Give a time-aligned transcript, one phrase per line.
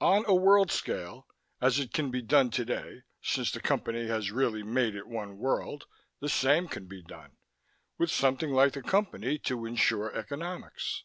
[0.00, 1.26] On a world scale,
[1.60, 5.84] as it can be done today since the Company has really made it one world
[6.18, 7.36] the same can be done,
[7.98, 11.04] with something like the Company to insure economics."